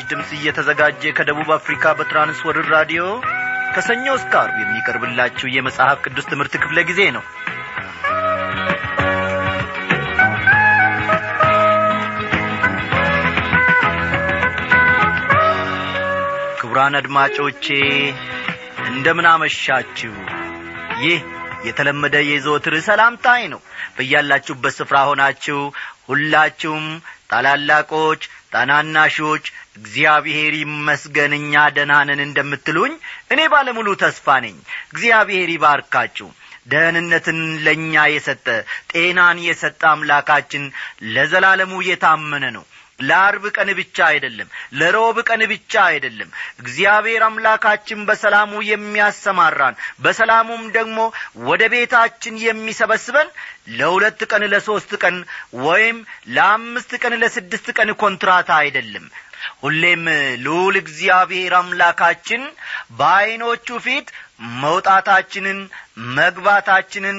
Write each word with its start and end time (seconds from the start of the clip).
ለምስራች 0.00 0.10
ድምፅ 0.10 0.30
እየተዘጋጀ 0.36 1.02
ከደቡብ 1.16 1.48
አፍሪካ 1.56 1.84
በትራንስወርር 1.98 2.66
ራዲዮ 2.74 3.02
ከሰኞ 3.74 4.04
እስከ 4.18 4.32
አርብ 4.40 4.56
የሚቀርብላችሁ 4.60 5.46
የመጽሐፍ 5.52 5.98
ቅዱስ 6.04 6.26
ትምህርት 6.30 6.54
ክፍለ 6.62 6.78
ጊዜ 6.88 7.00
ነው። 7.16 7.24
ክቡራን 16.60 16.96
አድማጮቼ 17.00 17.66
እንደምን 18.90 19.28
አመሻችሁ። 19.32 20.14
ይህ 21.04 21.20
የተለመደ 21.68 22.16
የዘወትር 22.24 22.76
ሰላምታይ 22.88 23.42
ነው። 23.54 23.60
በያላችሁበት 23.96 24.76
ስፍራ 24.78 24.98
ሆናችሁ 25.08 25.58
ሁላችሁም 26.08 26.86
ታላላቆች 27.30 28.22
ታናናሾች 28.52 29.44
እግዚአብሔር 29.76 30.52
ይመስገን 30.60 31.32
እኛ 31.38 31.62
ደናንን 31.76 32.20
እንደምትሉኝ 32.24 32.94
እኔ 33.32 33.40
ባለሙሉ 33.52 33.88
ተስፋ 34.02 34.36
ነኝ። 34.44 34.56
እግዚአብሔር 34.92 35.50
ይባርካችሁ። 35.54 36.28
ደህንነትን 36.66 37.38
ለእኛ 37.64 37.94
የሰጠ 38.12 38.46
ጤናን 38.92 39.38
የሰጠ 39.46 39.82
አምላካችን 39.92 40.64
ለዘላለሙ 41.14 41.72
የታመነ 41.86 42.44
ነው 42.56 42.64
ለአርብ 43.00 43.44
ቀን 43.56 43.68
ብቻ 43.78 43.98
አይደለም 44.08 44.48
ለሮብ 44.80 45.18
ቀን 45.28 45.42
ብቻ 45.52 45.72
አይደለም። 45.86 46.30
እግዚአብሔር 46.58 47.22
አምላካችን 47.26 48.04
በሰላሙ 48.08 48.52
የሚያሰማራን 48.70 49.78
በሰላሙም 50.00 50.64
ደግሞ 50.78 50.98
ወደ 51.48 51.62
ቤታችን 51.74 52.36
የሚሰበስበን 52.46 53.30
ለሁለት 53.78 54.20
ቀን 54.30 54.44
ለሦስት 54.52 54.92
ቀን 55.02 55.16
ወይም 55.64 55.98
ለአምስት 56.30 56.92
ቀን 57.02 57.16
ለስድስት 57.22 57.68
ቀን 57.78 57.90
ኮንትራት 58.02 58.50
አይደለም። 58.60 59.06
ሁሌም 59.62 60.02
ልዑል 60.44 60.74
እግዚአብሔር 60.80 61.52
አምላካችን 61.58 62.42
በዐይኖቹ 62.98 63.78
ፊት 63.84 64.08
መውጣታችንን 64.62 65.58
መግባታችንን 66.16 67.16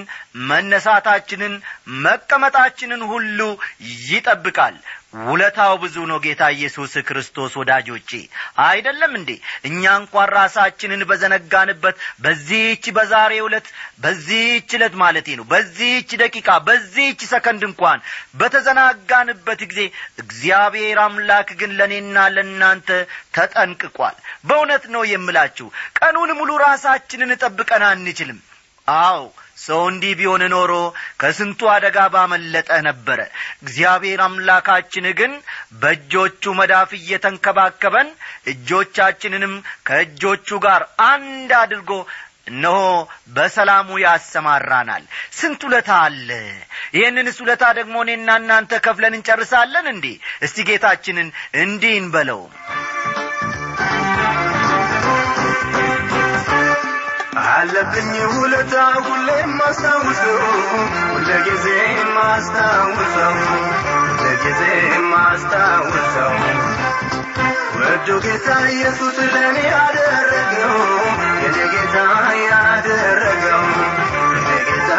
መነሳታችንን 0.52 1.54
መቀመጣችንን 2.06 3.02
ሁሉ 3.12 3.40
ይጠብቃል 4.06 4.76
ውለታው 5.14 5.74
ብዙ 5.82 5.96
ነው 6.10 6.18
ጌታ 6.24 6.44
ኢየሱስ 6.56 6.94
ክርስቶስ 7.08 7.54
ወዳጆቼ። 7.60 8.12
አይደለም 8.66 9.12
እንዴ? 9.20 9.30
እኛ 9.66 9.84
እንኳን 10.02 10.30
ራሳችንን 10.36 11.02
በዘነጋንበት 11.10 11.96
በዚህች 12.24 12.86
በዛሬ 12.98 13.34
ዕለት 13.46 13.68
በዚህች 14.04 14.70
ዕለት 14.78 14.96
ማለቴ 15.02 15.28
ነው 15.40 15.46
በዚህች 15.52 16.10
ደቂቃ 16.22 16.50
በዚህች 16.68 17.22
ሰከንድ 17.32 17.64
እንኳን 17.70 18.00
በተዘናጋንበት 18.42 19.62
ጊዜ 19.72 19.82
እግዚአብሔር 20.24 21.00
አምላክ 21.06 21.50
ግን 21.60 21.74
ለእኔና 21.80 22.18
ለእናንተ 22.36 22.90
ተጠንቅቋል። 23.36 24.16
በእውነት 24.46 24.86
ነው 24.96 25.04
የምላችሁ 25.12 25.68
ቀኑን 26.00 26.32
ሙሉ 26.40 26.52
ራሳችንን 26.64 27.34
ጠብቀን 27.44 27.86
አንችልም። 27.90 28.40
አዎ 28.88 29.22
ሰው 29.62 29.82
እንዲህ 29.90 30.14
ቢሆን 30.20 30.44
ኖሮ 30.54 30.72
ከስንቱ 31.22 31.70
አደጋ 31.74 31.98
ባመለጠ 32.14 32.70
ነበረ። 32.88 33.20
እግዚአብሔር 33.64 34.22
አምላካችን 34.26 35.08
ግን 35.20 35.34
በእጆቹ 35.82 36.54
መዳፍ 36.60 36.92
እየተንከባከበን 37.00 38.10
እጆቻችንንም 38.54 39.54
ከእጆቹ 39.90 40.60
ጋር 40.66 40.82
አንድ 41.08 41.52
አድርጎ 41.62 41.92
እነሆ 42.48 42.78
በሰላሙ 43.36 43.90
ያሰማራናል። 44.04 45.04
ስንት 45.40 45.62
ውለታ 45.68 45.90
አለ! 46.06 46.30
ይህንንስ 46.98 47.38
ውለታ 47.44 47.64
ደግሞ 47.80 47.96
እኔና 48.06 48.30
እናንተ 48.42 48.80
ከፍለን 48.86 49.18
እንጨርሳለን 49.18 49.88
እንዴ? 49.94 50.06
እስቲ 50.46 50.58
ጌታችንን 50.70 51.30
እንዲህ 51.64 51.94
እንበለው 52.02 52.42
አለብኝ 57.54 58.12
ውለታ 58.34 58.74
ሁሌም 59.06 59.50
ማስታውሰው 59.60 60.38
ሁለጊዜ 61.14 61.66
ማስታውሰው 62.16 63.36
ሁለጊዜ 64.12 64.62
ማስታውሰው 65.14 66.34
ወዶ 67.78 68.08
ጌታ 68.26 68.48
ኢየሱስ 68.74 69.18
ለእኔ 69.34 69.58
ያደረገው 69.70 70.76
የኔ 71.44 71.58
ጌታ 71.74 71.96
ያደረገው 72.46 73.64
የኔ 74.36 74.60
ጌታ 74.70 74.92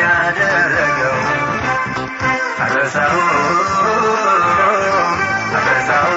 ያደረገው። 0.00 1.18
አረሳው 2.64 3.16
አረሳው 5.58 6.14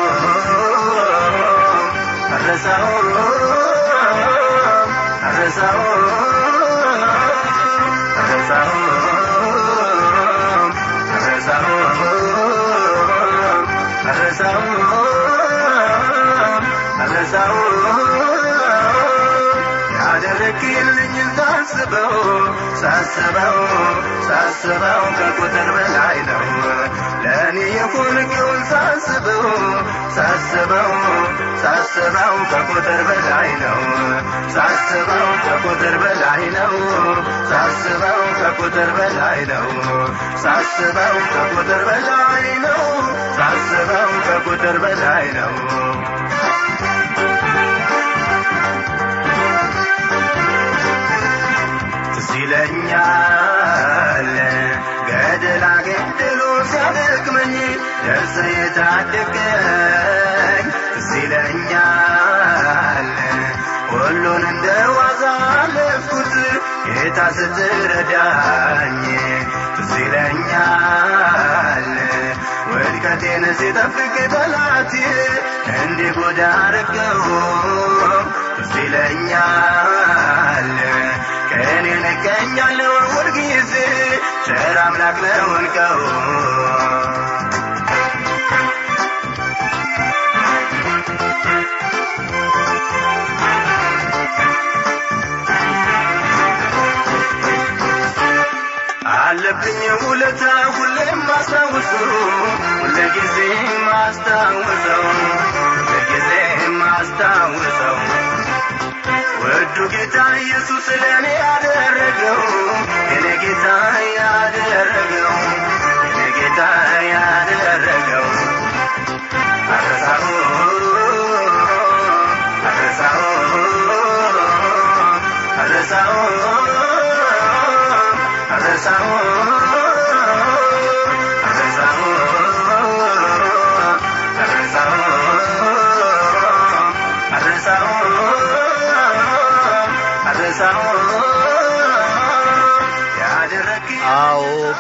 አረሳው 2.33 2.87
ያደረግልኝ 19.97 21.13
እንዳስበው 21.25 22.15
ሳስበው 22.81 23.57
ሳስበው 24.27 25.03
ከቁጥር 25.17 25.67
በላይ 25.75 26.17
ነው። 26.29 26.43
ለእኔ 27.23 27.57
የሆንከውን 27.75 28.61
ሳስበው 28.71 29.43
ሳስበው 30.15 30.91
ሳስበው 31.63 32.35
ከቁጥር 32.51 33.01
በላይ 33.09 33.49
ነው። 33.63 33.79
ሳስበው 34.55 35.27
ከቁጥር 35.45 35.95
በላይ 36.03 36.43
ነው። 36.57 36.73
ሳስበው 37.51 38.21
ከቁጥር 38.39 38.89
በላይ 38.97 39.39
ነው። 39.51 39.67
ሳስበው 40.43 41.15
ከቁጥር 41.33 41.83
በላይ 41.89 42.47
ነው። 42.65 42.81
ሳስበው 43.37 44.11
ከቁጥር 44.27 44.77
በላይ 44.79 45.27
ነው 45.31 45.53
ይለኛል 52.53 54.29
ገደላ 55.09 55.65
ገድሎ 55.85 56.39
ሲያደክመኝ 56.71 57.53
ደርሰ 58.05 58.35
የታደገኝ 58.53 59.85
ትዝ 60.87 61.09
ይለኛል 61.21 63.07
ሁሉን 63.91 64.43
እንደ 64.51 64.65
ዋዛ 64.97 65.23
አለፍኩት 65.53 66.33
ጌታ 66.87 67.19
ስትረዳኝ 67.37 68.99
ትዝ 69.77 69.93
ይለኛል 70.03 71.87
ውድቀቴን 72.71 73.45
ሲጠብቅ 73.61 74.15
ጠላቴ 74.35 74.93
እንዲህ 75.77 76.11
ጉድ 76.19 76.41
አረገው 76.51 77.23
ትዝ 78.57 78.73
ይለኛል 78.83 80.69
ከእኔ 81.51 81.87
ንገኛለሁ 82.03 82.93
ሁልጊዜ 83.13 83.73
ቸር 84.45 84.77
አምላክ 84.85 85.17
ነውንቀው 85.25 85.99
አለብኝ 99.15 99.79
ውለታ 100.03 100.43
ሁሌም 100.75 101.19
ማስታውሰው 101.29 102.09
ሁለጊዜ 102.81 103.37
ማስታውሰው 103.87 105.05
ሁለጊዜ 105.79 106.29
ማስታውሰው 106.81 107.97
ወዱ 109.41 109.77
ጌታ 109.93 110.15
ኢየሱስ 110.41 110.87
ለእኔ 111.01 111.27
ያደረገው 111.41 112.39
የኔ 113.11 113.27
ጌታ 113.43 113.65
ያደረገው 114.17 115.31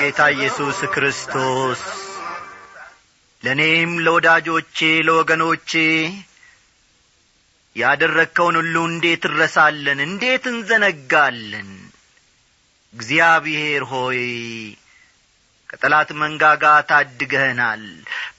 ጌታ 0.01 0.21
ኢየሱስ 0.35 0.77
ክርስቶስ 0.93 1.81
ለእኔም 3.43 3.91
ለወዳጆቼ 4.05 4.77
ለወገኖቼ 5.07 5.71
ያደረግከውን 7.75 8.55
ሁሉ 8.59 8.75
እንዴት 8.87 9.23
እረሳለን? 9.29 9.99
እንዴት 10.07 10.43
እንዘነጋለን? 10.51 11.69
እግዚአብሔር 12.93 13.83
ሆይ 13.91 14.21
ከጠላት 15.69 16.09
መንጋጋ 16.21 16.63
ታድገህናል። 16.89 17.83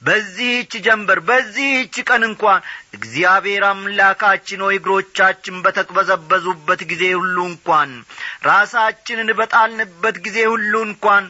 በዚህች 0.02 0.72
ጀንበር 0.86 1.20
በዚህች 1.28 1.94
ቀን 2.08 2.24
እንኳን 2.28 2.60
እግዚአብሔር 2.94 3.64
አምላካችን 3.68 4.64
ሆይ 4.66 4.76
እግሮቻችን 4.80 5.62
በተቅበዘበዙበት 5.64 6.82
ጊዜ 6.90 7.04
ሁሉ 7.14 7.36
እንኳን 7.52 7.92
ራሳችንን 8.46 9.30
በጣልንበት 9.40 10.18
ጊዜ 10.26 10.40
ሁሉ 10.52 10.74
እንኳን 10.88 11.24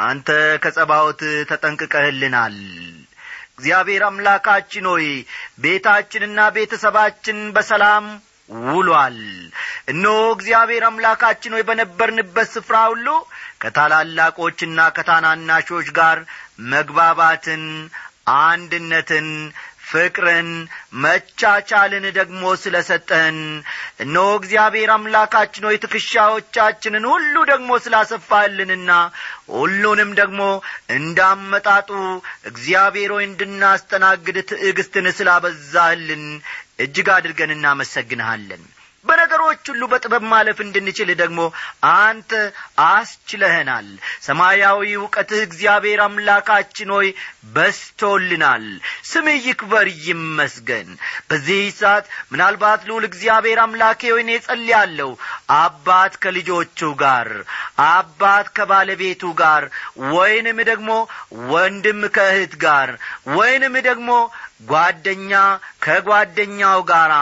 አንተ 0.00 0.28
ከጸባዖት 0.62 1.20
ተጠንቅቀህልናል። 1.50 2.56
እግዚአብሔር 3.52 4.02
አምላካችን 4.06 4.84
ሆይ 4.90 5.06
ቤታችንና 5.60 6.40
ቤተሰባችን 6.56 7.38
በሰላም 7.56 8.04
ውሏል። 8.68 9.18
እነሆ 9.92 10.14
እግዚአብሔር 10.36 10.84
አምላካችን 10.88 11.54
ሆይ 11.56 11.64
በነበርንበት 11.68 12.48
ስፍራ 12.54 12.76
ሁሉ 12.92 13.08
ከታላላቆችና 13.62 14.80
ከታናናሾች 14.96 15.88
ጋር 15.98 16.18
መግባባትን 16.72 17.64
አንድነትን 18.40 19.28
ፍቅርን 19.90 20.50
መቻቻልን 21.04 22.04
ደግሞ 22.18 22.42
ስለ 22.62 22.76
ሰጠህን 22.88 23.38
እነሆ 24.04 24.26
እግዚአብሔር 24.40 24.90
አምላካችን 24.96 25.66
ሆይ 25.68 25.78
ትከሻዎቻችንን 25.84 27.06
ሁሉ 27.12 27.34
ደግሞ 27.52 27.70
ስላሰፋህልንና 27.84 28.90
ሁሉንም 29.54 30.10
ደግሞ 30.20 30.40
እንዳመጣጡ 30.96 31.90
እግዚአብሔር 32.52 33.12
ሆይ 33.16 33.24
እንድናስተናግድ 33.28 34.38
ትዕግስትን 34.50 35.08
ስላበዛህልን 35.18 36.24
እጅግ 36.84 37.08
አድርገን 37.14 37.54
እናመሰግንሃለን 37.56 38.62
በነገሮች 39.04 39.62
ሁሉ 39.70 39.82
በጥበብ 39.90 40.24
ማለፍ 40.30 40.58
እንድንችል 40.62 41.10
ደግሞ 41.20 41.40
አንተ 41.92 42.32
አስችለህናል። 42.86 43.86
ሰማያዊ 44.26 44.80
እውቀትህ 44.96 45.40
እግዚአብሔር 45.46 46.00
አምላካችን 46.06 46.90
ሆይ 46.96 47.08
በስቶልናል 47.54 48.66
ስምህ 49.10 49.38
ይክበር 49.48 49.86
ይመስገን። 50.06 50.88
በዚህ 51.30 51.62
ሰዓት 51.80 52.04
ምናልባት 52.32 52.84
ልውል 52.88 53.06
እግዚአብሔር 53.10 53.60
አምላኬ 53.64 54.12
ሆይኔ 54.14 54.30
ጸልያለሁ 54.46 55.10
አባት 55.58 56.14
ከልጆቹ 56.22 56.92
ጋር 57.02 57.30
አባት 57.88 58.46
ከባለቤቱ 58.56 59.32
ጋር 59.40 59.64
ወይንም 60.14 60.60
ደግሞ 60.70 60.90
ወንድም 61.52 62.00
ከእህት 62.16 62.54
ጋር 62.62 62.90
ወይንም 63.34 63.74
ደግሞ 63.88 64.10
ጓደኛ 64.60 65.32
ከጓደኛው 65.84 66.80
ጋር 66.90 67.12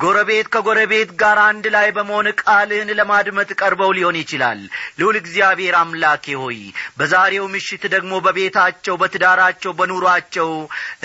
ጎረቤት 0.00 0.46
ከጎረቤት 0.54 1.10
ጋር 1.20 1.38
አንድ 1.44 1.64
ላይ 1.74 1.88
በመሆን 1.96 2.26
ቃልህን 2.40 2.90
ለማድመጥ 2.98 3.48
ቀርበው 3.60 3.90
ሊሆን 3.96 4.16
ይችላል። 4.20 4.60
ልውል 4.98 5.16
እግዚአብሔር 5.20 5.74
አምላኬ 5.80 6.26
ሆይ 6.42 6.58
በዛሬው 6.98 7.46
ምሽት 7.54 7.84
ደግሞ 7.94 8.12
በቤታቸው 8.26 8.96
በትዳራቸው 9.02 9.72
በኑሯቸው 9.78 10.50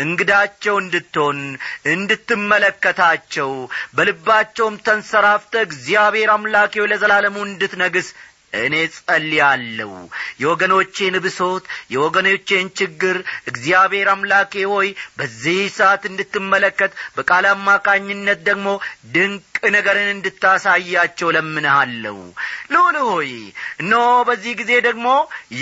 እንግዳቸው 0.04 0.78
እንድትሆን 0.84 1.40
እንድትመለከታቸው 1.94 3.52
በልባቸውም 3.96 4.78
ተንሰራፍተ 4.88 5.54
እግዚአብሔር 5.68 6.32
አምላኬ 6.34 6.86
ለዘላለሙ 6.92 7.38
እንድትነግስ 7.46 8.10
እኔ 8.54 8.76
ጸልያለሁ 8.98 9.92
የወገኖቼን 10.42 11.16
ብሶት 11.26 11.64
የወገኖቼን 11.94 12.68
ችግር 12.80 13.18
እግዚአብሔር 13.48 14.10
አምላኬ 14.14 14.64
ሆይ 14.74 14.90
በዚህ 15.18 15.62
ሰዓት 15.78 16.04
እንድትመለከት 16.10 16.94
በቃል 17.18 17.48
አማካኝነት 17.54 18.42
ደግሞ 18.50 18.68
ድንቅ 19.16 19.53
ነገርን 19.74 20.10
እንድታሳያቸው 20.14 21.30
ለምንሃለሁ። 21.36 22.18
ልውል 22.74 22.98
ሆይ 23.08 23.32
እነሆ 23.82 24.04
በዚህ 24.28 24.54
ጊዜ 24.62 24.72
ደግሞ 24.88 25.08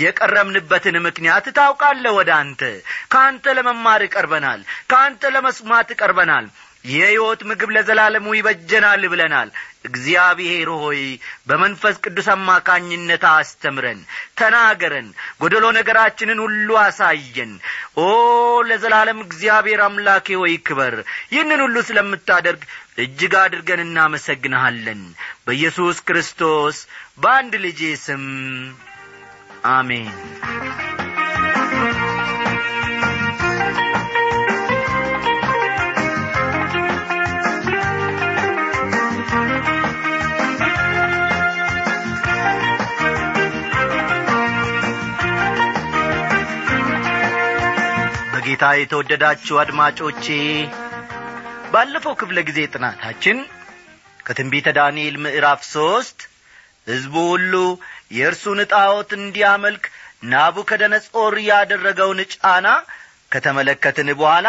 የቀረምንበትን 0.02 0.98
ምክንያት 1.06 1.46
ታውቃለህ 1.58 2.16
ወደ 2.18 2.30
አንተ። 2.38 2.62
ከአንተ 3.12 3.54
ለመማር 3.58 4.04
ቀርበናል 4.14 4.60
ከአንተ 4.90 5.32
ለመስማት 5.34 5.90
ቀርበናል። 6.00 6.46
የሕይወት 6.90 7.40
ምግብ 7.48 7.70
ለዘላለሙ 7.74 8.26
ይበጀናል 8.34 9.02
ብለናል። 9.10 9.50
እግዚአብሔር 9.88 10.68
ሆይ 10.80 11.00
በመንፈስ 11.48 11.96
ቅዱስ 12.04 12.28
አማካኝነት 12.34 13.24
አስተምረን 13.30 14.00
ተናገረን 14.38 15.08
ጐደሎ 15.40 15.64
ነገራችንን 15.78 16.40
ሁሉ 16.44 16.68
አሳየን። 16.82 17.52
ኦ 17.98 18.06
ለዘላለም 18.68 19.20
እግዚአብሔር 19.24 19.82
አምላኬ 19.86 20.36
ሆይ 20.40 20.54
ክበር። 20.66 20.96
ይህንን 21.34 21.62
ሁሉ 21.66 21.76
ስለምታደርግ 21.88 22.62
እጅግ 22.98 23.34
አድርገን 23.40 23.80
እናመሰግንሃለን። 23.84 25.02
በኢየሱስ 25.46 25.98
ክርስቶስ 26.08 26.78
በአንድ 27.18 27.54
ልጄ 27.64 27.82
ስም 28.04 28.24
አሜን። 29.72 30.10
በጌታ 48.32 48.64
የተወደዳችሁ 48.76 49.56
አድማጮቼ 49.60 50.26
ባለፈው 51.72 52.14
ክፍለ 52.20 52.38
ጊዜ 52.48 52.58
ጥናታችን 52.74 53.38
ከትንቢተ 54.26 54.68
ዳንኤል 54.78 55.16
ምዕራፍ 55.24 55.60
ሦስት 55.74 56.18
ሕዝቡ 56.86 57.14
ሁሉ 57.30 57.54
የእርሱን 58.16 58.60
ጣዖት 58.72 59.10
እንዲያመልክ 59.18 59.84
ናቡከደነጾር 60.32 61.34
ያደረገውን 61.48 62.20
ጫና 62.34 62.66
ከተመለከትን 63.32 64.08
በኋላ 64.20 64.48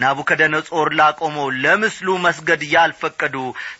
ናቡከደነጾር 0.00 0.88
ላቆመው 1.00 1.48
ለምስሉ 1.64 2.08
መስገድ 2.26 2.62
ያልፈቀዱ 2.74 3.36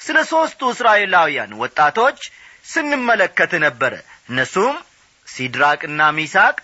ስለ 0.06 0.18
ሦስቱ 0.32 0.70
እስራኤላውያን 0.74 1.52
ወጣቶች 1.62 2.20
ስንመለከት 2.64 3.52
ነበረ። 3.66 3.92
እነሱም 4.30 4.76
ሲድራቅና 5.28 6.02
ሚሳቅ 6.18 6.56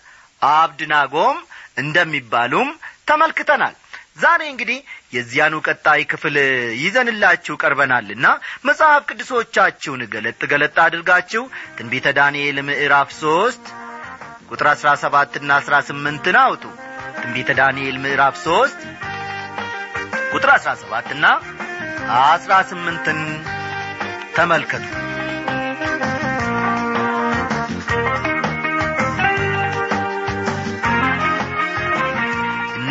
አብድናጎም 0.52 1.36
እንደሚባሉም 1.82 2.68
ተመልክተናል 3.08 3.74
ዛሬ 4.16 4.40
እንግዲህ 4.50 4.78
የዚያኑ 5.14 5.54
ቀጣይ 5.66 6.00
ክፍል 6.10 6.36
ይዘንላችሁ 6.82 7.54
ቀርበናልና 7.62 8.26
መጽሐፍ 8.68 9.02
ቅዱሶቻችሁን 9.10 10.02
ገለጥ 10.12 10.40
ገለጥ 10.52 10.76
አድርጋችሁ 10.84 11.44
ትንቢተ 11.78 12.08
ዳንኤል 12.18 12.58
ምዕራፍ 12.68 13.10
ሦስት 13.20 13.64
ቁጥር 14.50 14.68
አሥራ 14.72 14.90
ሰባትና 15.02 15.50
አሥራ 15.60 15.74
ስምንትን 15.88 16.36
አውጡ። 16.42 16.64
ትንቢተ 17.18 17.50
ዳንኤል 17.58 17.96
ምዕራፍ 18.04 18.36
ሦስት 18.44 18.80
ቁጥር 20.32 20.50
አሥራ 20.54 20.70
ሰባትና 20.82 21.24
አሥራ 22.22 22.52
ስምንትን 22.70 23.20
ተመልከቱ 24.36 24.84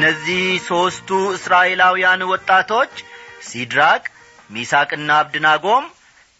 እነዚህ 0.01 0.45
ሦስቱ 0.67 1.09
እስራኤላውያን 1.33 2.21
ወጣቶች 2.29 2.93
ሲድራቅ 3.47 4.01
ሚሳቅና 4.49 5.09
አብድናጎም 5.17 5.83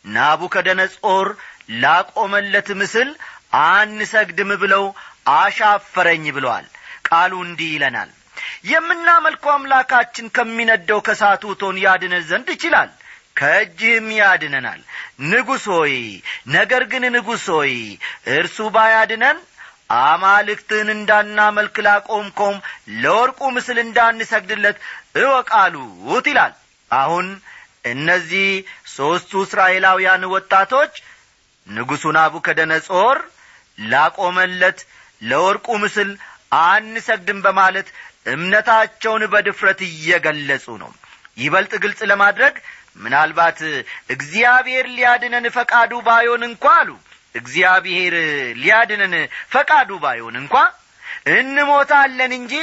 ናቡከደነጾር 0.06 1.28
ላቆመለት 1.84 2.70
ምስል 2.80 3.10
አንሰግድም 3.60 4.52
ብለው 4.64 4.86
አሻፈረኝ 5.36 6.26
ብለዋል 6.38 6.66
ቃሉ 7.10 7.34
እንዲህ 7.46 7.70
ይለናል። 7.76 8.10
የምናመልከው 8.72 9.54
አምላካችን 9.54 10.34
ከሚነደው 10.38 11.02
ከሳቱ 11.08 11.54
ቶን 11.62 11.78
ያድነን 11.86 12.28
ዘንድ 12.32 12.50
ይችላል። 12.56 12.90
ከእጅህም 13.38 14.10
ያድነናል። 14.18 14.82
ንጉሥ 15.30 15.68
ሆይ 15.76 15.96
ነገር 16.52 16.86
ግን 16.92 17.06
ንጉሥ 17.16 17.46
ሆይ 17.58 17.76
እርሱ 18.38 18.58
ባያድነን 18.76 19.38
አማልክትን 20.00 20.88
እንዳናመልክ 20.96 21.76
ላቆምከውም 21.88 22.58
ለወርቁ 23.02 23.40
ምስል 23.56 23.78
እንዳንሰግድለት 23.84 24.78
እወቃሉት 25.22 26.26
ይላል። 26.32 26.54
አሁን 26.92 27.28
እነዚህ 27.92 28.50
ሦስቱ 28.96 29.32
እስራኤላውያን 29.46 30.24
ወጣቶች 30.34 30.94
ንጉሡ 31.68 32.04
ናቡከደነጾር 32.18 33.18
ላቆመለት 33.86 34.80
ለወርቁ 35.22 35.68
ምስል 35.84 36.10
አንሰግድም 36.66 37.40
በማለት 37.46 37.88
እምነታቸውን 38.34 39.24
በድፍረት 39.34 39.80
እየገለጹ 39.88 40.66
ነው። 40.82 40.92
ይበልጥ 41.38 41.74
ግልጽ 41.84 42.02
ለማድረግ 42.12 42.56
ምናልባት 43.04 43.60
እግዚአብሔር 44.16 44.86
ሊያድነን 44.96 45.46
ፈቃዱ 45.56 45.92
ባዮን 46.08 46.44
እንኳ 46.50 46.66
አሉ 46.80 46.90
እግዚአብሔር 47.36 48.16
ሊያድነን 48.58 49.14
ፈቃዱ 49.52 49.90
ባይሆን 50.04 50.36
እንኳ 50.42 50.56
እንሞታለን 51.36 52.32
እንጂ 52.40 52.54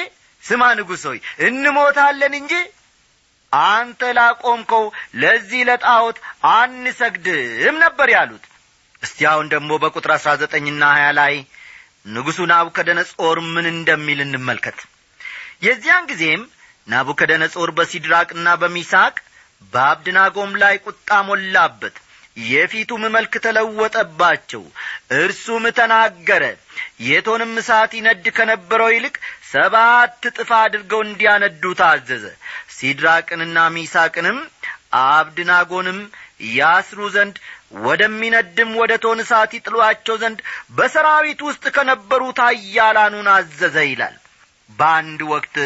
ስማ 0.43 0.63
ንጉሥ 0.79 1.03
ሆይ 1.11 1.19
እንሞታለን 1.47 2.35
እንጂ 2.41 2.53
አንተ 3.53 4.01
ላቆምከው 4.19 4.85
ለዚህ 5.15 5.61
ለጣዖት 5.69 6.19
አንሰግድም 6.55 7.77
ነበር 7.85 8.09
ያሉት። 8.17 8.45
እስቲ 9.03 9.21
ደግሞ 9.51 9.71
በቁጥር 9.83 10.13
አሥራ 10.15 10.31
ዘጠኝና 10.43 10.85
ሀያ 10.95 11.09
ላይ 11.19 11.35
ንጉሡ 12.09 12.39
ናቡከደነጾር 12.51 13.39
ምን 13.55 13.67
እንደሚል 13.75 14.21
እንመልከት። 14.25 14.79
የዚያን 15.63 16.09
ጊዜም 16.11 16.43
ናቡከደነጾር 16.89 17.71
በሲድራቅና 17.79 18.49
በሚሳቅ 18.61 19.15
በአብድናጎም 19.73 20.53
ላይ 20.63 20.75
ቁጣ 20.87 21.11
ሞላበት 21.29 21.97
የፊቱም 22.47 23.03
መልክ 23.15 23.35
ተለወጠባቸው 23.45 24.63
እርሱም 25.19 25.65
ተናገረ። 25.79 26.45
የቶንም 27.09 27.53
እሳት 27.61 27.93
ይነድ 27.99 28.27
ከነበረው 28.37 28.91
ይልቅ 28.95 29.15
ሰባት 29.53 30.23
እጥፍ 30.31 30.51
አድርገው 30.59 31.03
እንዲያነዱ 31.07 31.63
ታዘዘ። 31.81 32.25
ሲድራቅንና 32.77 33.59
ሚሳቅንም 33.77 34.39
አብድናጎንም 35.03 35.99
ያስሩ 36.57 37.01
ዘንድ 37.15 37.37
ወደሚነድም 37.85 38.71
ወደ 38.81 38.93
ቶን 39.03 39.19
እሳት 39.25 39.53
ይጥሏቸው 39.57 40.17
ዘንድ 40.23 40.39
በሰራዊት 40.77 41.41
ውስጥ 41.49 41.65
ከነበሩት 41.77 42.39
ኃያላኑን 42.47 43.29
አዘዘ 43.35 43.77
ይላል 43.91 44.17
በአንድ 44.71 45.21
ወቅት 45.31 45.57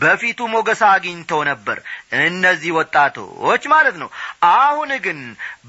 በፊቱ 0.00 0.48
ሞገስ 0.52 0.80
አግኝተው 0.88 1.40
ነበር። 1.48 1.78
እነዚህ 2.22 2.72
ወጣቶች 2.78 3.62
ማለት 3.74 3.96
ነው። 4.02 4.08
አሁን 4.54 4.90
ግን 5.04 5.20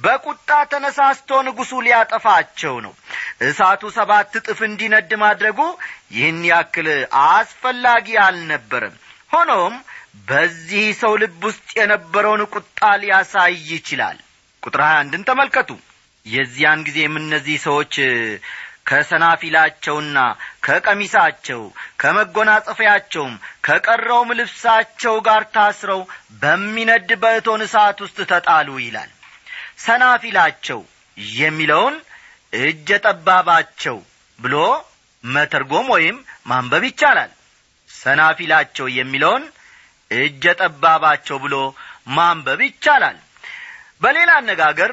በቁጣ 0.04 0.50
ተነሳስቶ 0.72 1.42
ንጉሡ 1.48 1.82
ሊያጠፋቸው 1.86 2.76
ነው። 2.86 2.94
እሳቱ 3.48 3.84
ሰባት 3.98 4.34
እጥፍ 4.40 4.62
እንዲነድ 4.70 5.12
ማድረጉ 5.24 5.60
ይህን 6.16 6.42
ያክል 6.52 6.90
አስፈላጊ 7.28 8.08
አልነበረም። 8.26 8.96
ሆኖም 9.32 9.76
በዚህ 10.28 10.86
ሰው 11.00 11.14
ልብ 11.22 11.42
ውስጥ 11.48 11.68
የነበረውን 11.80 12.44
ቁጣ 12.54 12.80
ሊያሳይ 13.02 13.56
ይችላል። 13.72 14.18
ቁጥር 14.64 14.82
ሀያ 14.86 14.98
አንድን 15.02 15.26
ተመልከቱ። 15.28 15.72
የዚያን 16.26 16.80
ጊዜም 16.86 17.16
እነዚህ 17.20 17.58
ሰዎች 17.66 17.96
ከሰናፊላቸውና 18.86 20.18
ከቀሚሳቸው 20.66 21.62
ከመጎናጸፊያቸውም 22.02 23.34
ከቀረውም 23.68 24.30
ልብሳቸው 24.40 25.16
ጋር 25.28 25.44
ታስረው 25.56 26.02
በሚነድ 26.42 27.10
በእቶን 27.24 27.64
እሳት 27.68 28.00
ውስጥ 28.06 28.18
ተጣሉ 28.32 28.70
ይላል። 28.82 29.12
ሰናፊላቸው 29.86 30.82
የሚለውን 31.38 31.96
እጀ 32.62 32.90
ጠባባቸው 33.06 33.98
ብሎ 34.40 34.56
መተርጎም 35.24 35.88
ወይም 35.96 36.18
ማንበብ 36.50 36.84
ይቻላል። 36.90 37.32
ሰናፊላቸው 37.90 38.88
የሚለውን 38.98 39.44
እጀ 40.12 40.44
ጠባባቸው 40.62 41.38
ብሎ 41.46 41.56
ማንበብ 42.18 42.60
ይቻላል። 42.68 43.18
በሌላ 44.04 44.32
አነጋገር 44.42 44.92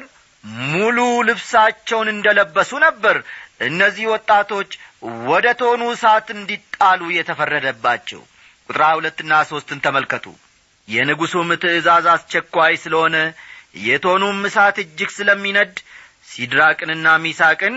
ሙሉ 0.69 0.97
ልብሳቸውን 1.27 2.07
እንደ 2.13 2.27
ለበሱ 2.37 2.71
ነበር 2.85 3.17
እነዚህ 3.63 4.05
ወጣቶች 4.13 4.71
ወደ 5.27 5.47
ቶኑ 5.59 5.81
እሳት 5.93 6.27
እንዲጣሉ 6.35 7.01
የተፈረደባቸው። 7.15 8.21
ቁጥር 8.69 8.81
ሁለትና 8.93 9.33
ሦስትን 9.49 9.79
ተመልከቱ። 9.85 10.25
የንጉሡም 10.87 11.49
ትእዛዝ 11.63 12.05
አስቸኳይ 12.13 12.73
ስለሆነ 12.83 13.17
የቶኑም 13.83 14.39
እሳት 14.49 14.77
እጅግ 14.83 15.09
ስለሚነድ 15.15 15.75
ሲድራቅንና 16.29 17.07
ሚሳቅን 17.23 17.75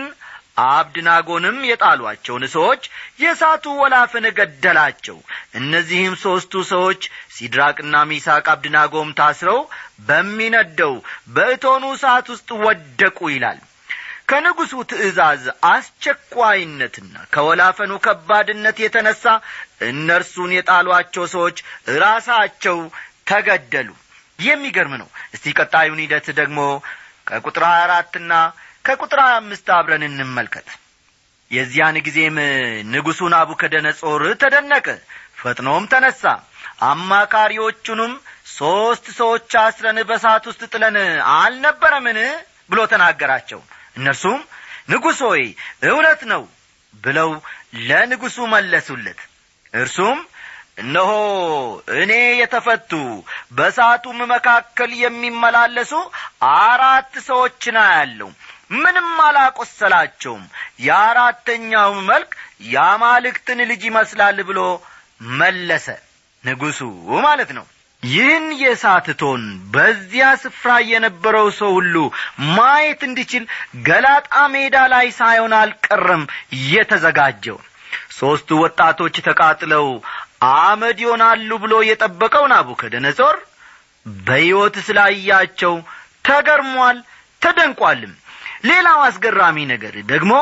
አብድናጎንም 0.67 1.57
የጣሏቸውን 1.69 2.43
ሰዎች 2.53 2.83
የእሳቱ 3.21 3.65
ወላፍን 3.81 4.25
ገደላቸው። 4.37 5.17
እነዚህም 5.59 6.15
ሦስቱ 6.23 6.63
ሰዎች 6.71 7.01
ሲድራቅና 7.35 7.95
ሚሳቅ 8.11 8.45
አብድናጎም 8.53 9.15
ታስረው 9.19 9.59
በሚነደው 10.07 10.95
በእቶኑ 11.35 11.83
እሳት 11.95 12.27
ውስጥ 12.33 12.49
ወደቁ 12.65 13.19
ይላል 13.35 13.59
ከንጉሡ 14.27 14.73
ትእዛዝ 14.89 15.43
አስቸኳይነትና 15.69 17.13
ከወላፈኑ 17.33 17.91
ከባድነት 18.05 18.77
የተነሣ 18.83 19.23
እነርሱን 19.89 20.51
የጣሏቸው 20.55 21.25
ሰዎች 21.33 21.57
ራሳቸው 22.01 22.77
ተገደሉ። 23.29 23.89
የሚገርም 24.39 24.93
ነው። 25.01 25.07
እስቲ 25.35 25.53
ቀጣዩን 25.59 26.01
ሂደት 26.03 26.27
ደግሞ 26.39 26.59
ከቁጥር 27.27 27.63
ሀያ 27.67 27.85
አራትና 27.85 28.33
ከቁጥር 28.85 29.19
ሀያ 29.23 29.37
አምስት 29.39 29.69
አብረን 29.77 30.03
እንመልከት። 30.07 30.67
የዚያን 31.51 31.97
ጊዜም 32.05 32.37
ንጉሡ 32.91 33.29
ናቡከደነጾር 33.33 34.23
ተደነቀ። 34.41 34.87
ፈጥኖም 35.39 35.87
ተነሣ 35.91 36.21
አማካሪዎቹንም 36.87 38.13
ሦስት 38.51 39.05
ሰዎች 39.17 39.51
አስረን 39.61 39.99
በሳት 40.09 40.43
ውስጥ 40.49 40.63
ጥለን 40.73 40.97
አልነበረምን 41.35 42.19
ብሎ 42.69 42.79
ተናገራቸው 42.93 43.59
እነርሱም 43.97 44.39
ንጉሥ 44.89 45.19
ሆይ 45.29 45.43
እውነት 45.89 46.21
ነው 46.31 46.43
ብለው 47.03 47.29
ለንጉሡ 47.87 48.37
መለሱለት። 48.53 49.19
እርሱም 49.73 50.19
እነሆ 50.79 51.11
እኔ 51.99 52.11
የተፈቱ 52.39 52.91
በሳቱም 53.51 54.19
መካከል 54.33 54.91
የሚመላለሱ 54.99 55.93
አራት 56.57 57.13
ሰዎችን 57.27 57.77
አያለሁ። 57.83 58.29
ምንም 58.75 59.09
አላቈሰላቸውም 59.25 60.43
የአራተኛውም 60.87 61.99
መልክ 62.11 62.31
የአማልክትን 62.71 63.59
ልጅ 63.69 63.81
ይመስላል 63.89 64.39
ብሎ 64.49 64.59
መለሰ 65.37 65.87
ንጉሡ 66.43 66.79
ማለት 67.27 67.51
ነው 67.57 67.65
ይህን 68.03 68.45
የእሳት 68.59 69.07
ቶን 69.19 69.43
በዚያ 69.73 70.25
ስፍራ 70.41 70.71
የነበረው 70.89 71.47
ሰው 71.57 71.71
ሁሉ 71.77 71.95
ማየት 72.57 73.01
እንዲችል 73.07 73.43
ገላጣ 73.87 74.33
ሜዳ 74.53 74.77
ላይ 74.93 75.07
ሳይሆን 75.17 75.53
አልቀረም 75.59 76.23
የተዘጋጀው። 76.67 77.57
ሦስቱ 78.17 78.49
ወጣቶች 78.63 79.15
ተቃጥለው 79.27 79.87
አመድ 80.51 80.97
ይሆናሉ 81.03 81.49
ብሎ 81.63 81.73
የጠበቀው 81.89 82.45
ናቡከደነጾር 82.53 83.35
በሕይወት 84.21 84.75
ስላያቸው 84.87 85.73
ተገርሟል 86.27 86.97
ተደንቋልም። 87.41 88.13
ሌላው 88.69 88.99
አስገራሚ 89.07 89.57
ነገር 89.73 89.95
ደግሞ 90.11 90.33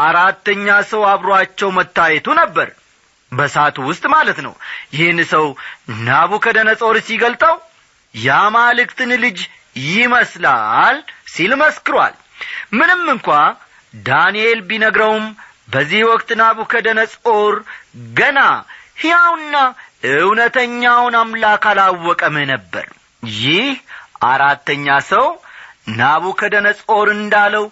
አራተኛ 0.00 0.66
ሰው 0.90 1.02
አብሮአቸው 1.12 1.70
መታየቱ 1.78 2.26
ነበር 2.40 2.68
በሳቱ 3.34 3.76
ውስጥ 3.88 4.04
ማለት 4.14 4.38
ነው። 4.46 4.54
ይህን 4.94 5.20
ሰው 5.32 5.46
ናቡከደነጾር 6.06 6.96
ሲገልጠው 7.06 7.56
የአማልክትን 8.14 9.12
ልጅ 9.24 9.38
ይመስላል 9.90 10.96
ሲል 11.34 11.52
መስክሯል። 11.62 12.14
ምንም 12.72 13.02
እንኳ 13.14 13.28
ዳንኤል 14.04 14.60
ቢነግረውም 14.68 15.26
በዚህ 15.68 16.02
ወቅት 16.10 16.30
ናቡከደነጾር 16.40 17.54
ገና 18.18 18.38
ሕያውና 19.02 19.56
እውነተኛውን 20.16 21.14
አምላክ 21.20 21.64
አላወቀም 21.70 22.36
ነበር። 22.52 22.86
ይህ 23.36 23.68
አራተኛ 24.26 24.86
ሰው 25.10 25.26
ናቡከደነጾር 26.00 27.08
እንዳለው 27.16 27.64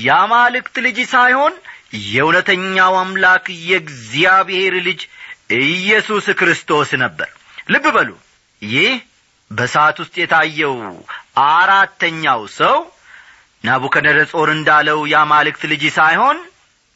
የአማልክት 0.00 0.74
ልጅ 0.86 0.98
ሳይሆን 1.10 1.54
የእውነተኛው 2.08 2.94
አምላክ 3.00 3.44
የእግዚአብሔር 3.64 4.74
ልጅ 4.86 5.00
ኢየሱስ 5.64 6.26
ክርስቶስ 6.38 6.90
ነበር። 7.02 7.28
ልብ 7.68 7.84
በሉ። 7.96 8.10
ይህ 8.62 8.92
በሰዓት 9.50 9.96
ውስጥ 10.02 10.14
የታየው 10.20 10.76
አራተኛው 11.48 12.42
ሰው 12.56 12.76
ናቡከደነጾር 13.64 14.48
እንዳለው 14.54 14.98
የአማልክት 15.12 15.62
ልጅ 15.72 15.84
ሳይሆን 15.96 16.38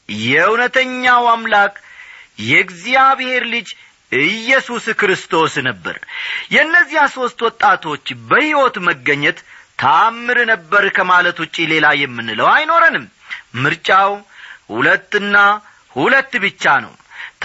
የእውነተኛው 0.08 1.22
አምላክ 1.32 1.74
የእግዚአብሔር 2.48 3.44
ልጅ 3.54 3.68
ኢየሱስ 4.24 4.84
ክርስቶስ 5.00 5.54
ነበር። 5.66 5.96
የእነዚያ 6.50 7.00
ሦስት 7.14 7.38
ወጣቶች 7.46 8.04
በሕይወት 8.28 8.76
መገኘት 8.88 9.38
ታምር 9.78 10.38
ነበር 10.50 10.84
ከማለት 10.96 11.36
ውጪ 11.42 11.56
ሌላ 11.72 11.86
የምንለው 12.00 12.48
አይኖረንም። 12.54 13.04
ምርጫው 13.62 14.12
ሁለትና 14.70 15.36
ሁለት 15.96 16.32
ብቻ 16.44 16.64
ነው። 16.84 16.94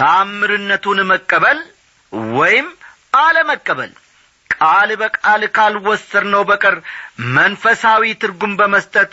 ታምርነቱን 0.00 0.98
መቀበል 1.10 1.58
ወይም 2.32 2.66
አለመቀበል። 3.18 3.92
ቃል 4.50 4.90
በቃል 5.00 5.42
ካልወሰድነው 5.56 6.42
በቀር 6.50 6.74
መንፈሳዊ 7.36 8.12
ትርጉም 8.22 8.52
በመስጠት 8.60 9.10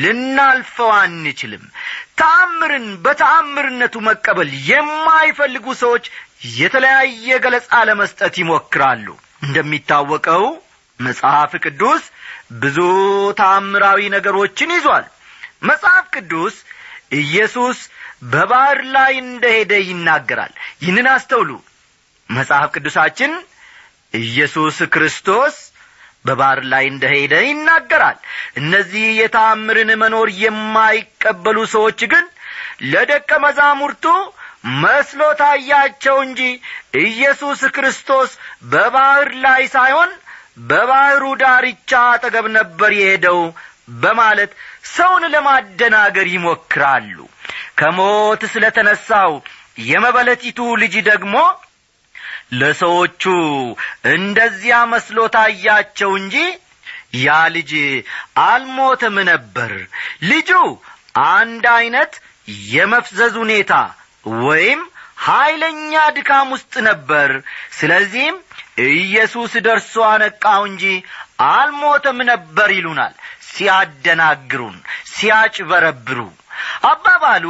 ልናልፈው 0.00 0.90
አንችልም። 1.00 1.64
ተአምርን 2.20 2.86
በተአምርነቱ 3.04 3.94
መቀበል 4.08 4.48
የማይፈልጉ 4.70 5.66
ሰዎች 5.82 6.06
የተለያየ 6.58 7.38
ገለጻ 7.44 7.70
ለመስጠት 7.88 8.34
ይሞክራሉ። 8.42 9.06
እንደሚታወቀው 9.42 10.44
መጽሐፍ 11.00 11.52
ቅዱስ 11.64 12.02
ብዙ 12.62 12.78
ታምራዊ 13.40 14.00
ነገሮችን 14.14 14.70
ይዟል። 14.76 15.04
መጽሐፍ 15.62 16.04
ቅዱስ 16.14 16.54
ኢየሱስ 17.20 17.78
በባሕር 18.32 18.80
ላይ 18.94 19.12
እንደሄደ 19.24 19.72
ይናገራል። 19.86 20.52
ይህንን 20.82 21.08
አስተውሉ። 21.14 21.50
መጽሐፍ 22.28 22.68
ቅዱሳችን 22.76 23.32
ኢየሱስ 24.20 24.76
ክርስቶስ 24.94 25.56
በባሕር 26.24 26.60
ላይ 26.72 26.84
እንደ 26.90 27.04
ሄደ 27.14 27.34
ይናገራል። 27.44 28.18
እነዚህ 28.60 29.06
የተአምርን 29.20 29.90
መኖር 30.02 30.28
የማይቀበሉ 30.42 31.58
ሰዎች 31.74 32.00
ግን 32.12 32.24
ለደቀ 32.90 33.30
መዛሙርቱ 33.44 34.04
መስሎ 34.80 35.20
ታያቸው 35.40 36.16
እንጂ 36.26 36.40
ኢየሱስ 37.04 37.60
ክርስቶስ 37.76 38.30
በባሕር 38.72 39.30
ላይ 39.44 39.62
ሳይሆን 39.74 40.10
በባሕሩ 40.56 41.24
ዳርቻ 41.40 41.90
አጠገብ 42.10 42.46
ነበር 42.56 42.90
የሄደው 42.96 43.40
በማለት 44.02 44.50
ሰውን 44.92 45.24
ለማደናገር 45.34 46.26
ይሞክራሉ። 46.34 47.16
ከሞት 47.78 48.42
ስለ 48.52 48.64
ተነሣው 48.76 49.32
የመበለቲቱ 49.88 50.60
ልጅ 50.82 50.94
ደግሞ 51.08 51.34
ለሰዎቹ 52.60 53.24
እንደዚያ 54.14 54.76
መስሎ 54.92 55.18
ታያቸው 55.34 56.10
እንጂ 56.20 56.36
ያ 57.20 57.36
ልጅ 57.54 57.70
አልሞተም 58.44 59.16
ነበር። 59.30 59.72
ልጁ 60.30 60.50
አንድ 61.30 61.64
ዐይነት 61.74 62.12
የመፍዘዝ 62.70 63.34
ሁኔታ 63.42 63.72
ወይም 64.44 64.80
ኀይለኛ 65.20 65.92
ድካም 66.16 66.48
ውስጥ 66.54 66.74
ነበር። 66.88 67.30
ስለዚህም 67.78 68.36
ኢየሱስ 68.90 69.52
ደርሶ 69.66 69.94
አነቃው 70.10 70.62
እንጂ 70.70 70.84
አልሞተም 71.50 72.18
ነበር 72.30 72.70
ይሉናል። 72.78 73.14
ሲያደናግሩን 73.50 74.76
ሲያጭበረብሩ። 75.14 76.18
አባባሉ 76.90 77.44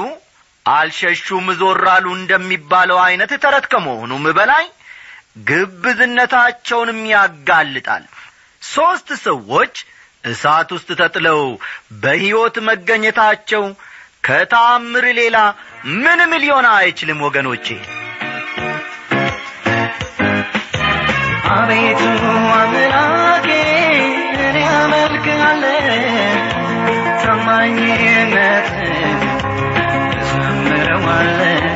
አልሸሹም 0.67 1.47
ዞር 1.61 1.85
አሉ 1.93 2.07
እንደሚባለው 2.17 2.99
ዐይነት 3.05 3.33
ተረት 3.45 3.67
ከመሆኑም 3.73 4.25
በላይ 4.39 4.65
ግብዝነታቸውንም 5.51 7.01
ያጋልጣል። 7.13 8.05
ሦስት 8.63 9.09
ሰዎች 9.27 9.75
እሳት 10.25 10.69
ውስጥ 10.77 10.91
ተጥለው 11.01 11.41
በሕይወት 12.03 12.57
መገኘታቸው 12.69 13.63
ከተአምር 14.25 15.05
ሌላ 15.19 15.37
ምንም 15.99 16.33
ሊሆን 16.43 16.67
አይችልም 16.73 17.21
ወገኖቼ። 17.27 17.67
አቤቱ 21.53 22.01
አምላኬ 22.57 23.49
እኔ 24.47 24.59
አመልክሃለሁ። 24.75 25.87
ታማኝነትን 27.23 28.93
እዘምረዋለሁ 30.19 31.75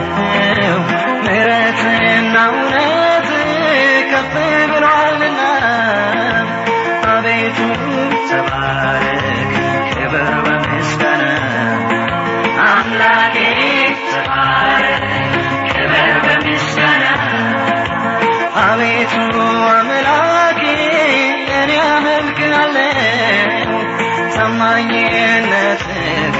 አቤቱ 18.64 19.14
አምላኬ 19.70 20.60
እኔ 21.58 21.70
አመልክሃለሁ 21.88 23.70
ታማኝነትህ 24.34 26.36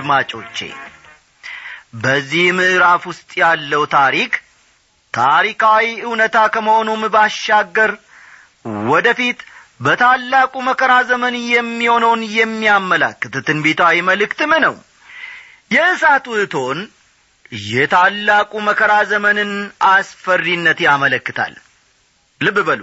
አድማጮቼ 0.09 0.59
በዚህ 2.03 2.47
ምዕራፍ 2.59 3.03
ውስጥ 3.11 3.31
ያለው 3.41 3.83
ታሪክ 3.95 4.33
ታሪካዊ 5.15 5.87
እውነታ 6.05 6.37
ከመሆኑም 6.55 7.03
ባሻገር 7.15 7.93
ወደፊት 8.89 9.39
በታላቁ 9.81 10.55
መከራ 10.69 10.93
ዘመን 11.11 11.35
የሚሆነውን 11.49 12.23
የሚያመላክት 12.37 13.35
ትንቢታዊ 13.49 13.97
መልእክትም 14.09 14.53
ነው። 14.65 14.75
የእሳቱ 15.71 16.37
እቶን 16.43 16.79
የታላቁ 17.67 18.53
መከራ 18.69 18.93
ዘመንን 19.13 19.51
አስፈሪነት 19.91 20.79
ያመለክታል። 20.87 21.55
ልብ 22.41 22.59
በሉ። 22.69 22.83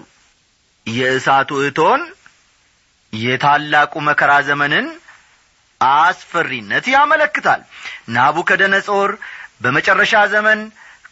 የእሳቱ 0.87 1.61
እቶን 1.67 2.03
የታላቁ 3.13 3.93
መከራ 4.09 4.33
ዘመንን 4.49 4.85
አስፈሪነት 5.85 6.85
ያመለክታል። 6.93 7.61
ናቡከደነጾር 8.15 9.11
በመጨረሻ 9.63 10.13
ዘመን 10.33 10.59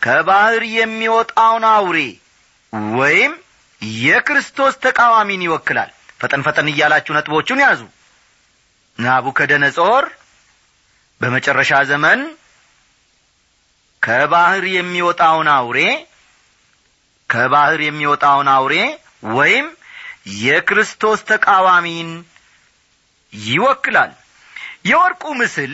ከባሕር 0.06 0.64
የሚወጣውን 0.76 1.66
አውሬ 1.72 1.98
ወይም 2.98 3.34
የክርስቶስ 4.02 4.74
ተቃዋሚን 4.86 5.42
ይወክላል። 5.46 5.90
ፈጠን 6.20 6.42
ፈጠን 6.48 6.68
እያላችሁ 6.72 7.14
ነጥቦቹን 7.18 7.62
ያዙ። 7.66 7.82
ናቡከደነጾር 9.00 10.06
በመጨረሻ 11.22 11.72
ዘመን 11.92 12.20
ከባሕር 14.04 14.66
የሚወጣውን 14.76 15.50
አውሬ 15.56 15.80
ከባሕር 17.30 17.82
የሚወጣውን 17.86 18.48
አውሬ 18.56 18.76
ወይም 19.38 19.68
የክርስቶስ 20.44 21.20
ተቃዋሚን 21.30 22.10
ይወክላል 23.34 24.12
የወርቁ 24.86 25.24
ምስል 25.40 25.74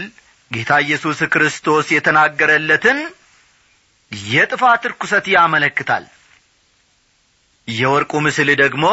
ጌታ 0.51 0.71
ኢየሱስ 0.83 1.19
ክርስቶስ 1.33 1.85
የተናገረለትን 1.95 2.99
የጥፋት 4.31 4.83
ርኩሰት 4.91 5.25
ያመለክታል። 5.33 6.05
የወርቁ 7.67 8.13
ምስል 8.25 8.49
ደግሞ 8.61 8.85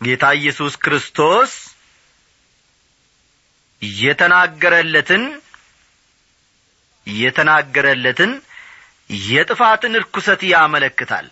ጌታ 0.00 0.24
ኢየሱስ 0.38 0.74
ክርስቶስ 0.84 1.52
የተናገረለትን 4.00 5.24
የተናገረለትን 7.06 8.32
የጥፋትን 9.28 9.92
ርኩሰት 10.02 10.40
ያመለክታል። 10.52 11.26